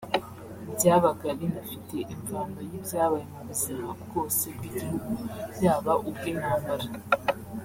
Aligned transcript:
byabaga 0.75 1.27
binafite 1.39 1.95
imvano 2.13 2.59
y’ibyabaye 2.69 3.25
mu 3.33 3.41
buzima 3.47 3.89
bwose 4.01 4.43
bw’igihugu 4.55 5.11
yaba 5.63 5.93
ubw’intambara 6.09 6.85